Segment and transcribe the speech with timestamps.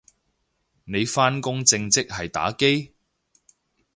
[0.85, 2.95] 你返工正職係打機？